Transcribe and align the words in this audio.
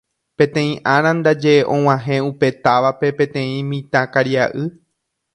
Peteĩ 0.41 0.69
ára 0.93 1.09
ndaje 1.17 1.51
og̃uahẽ 1.75 2.15
upe 2.29 2.47
távape 2.69 3.07
peteĩ 3.19 3.55
mitãkaria'y 3.69 4.65